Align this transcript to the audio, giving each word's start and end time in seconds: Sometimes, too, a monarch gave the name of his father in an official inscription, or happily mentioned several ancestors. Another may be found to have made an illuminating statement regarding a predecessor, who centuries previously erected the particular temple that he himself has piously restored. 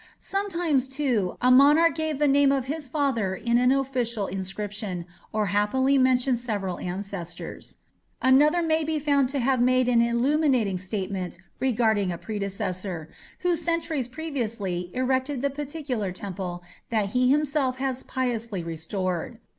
Sometimes, 0.17 0.87
too, 0.87 1.37
a 1.43 1.51
monarch 1.51 1.93
gave 1.93 2.17
the 2.17 2.27
name 2.27 2.51
of 2.51 2.65
his 2.65 2.87
father 2.87 3.35
in 3.35 3.59
an 3.59 3.71
official 3.71 4.25
inscription, 4.25 5.05
or 5.31 5.45
happily 5.53 5.95
mentioned 5.99 6.39
several 6.39 6.79
ancestors. 6.79 7.77
Another 8.19 8.63
may 8.63 8.83
be 8.83 8.97
found 8.97 9.29
to 9.29 9.37
have 9.37 9.61
made 9.61 9.87
an 9.87 10.01
illuminating 10.01 10.79
statement 10.79 11.37
regarding 11.59 12.11
a 12.11 12.17
predecessor, 12.17 13.09
who 13.41 13.55
centuries 13.55 14.07
previously 14.07 14.89
erected 14.95 15.43
the 15.43 15.51
particular 15.51 16.11
temple 16.11 16.63
that 16.89 17.09
he 17.09 17.29
himself 17.29 17.77
has 17.77 18.01
piously 18.01 18.63
restored. 18.63 19.37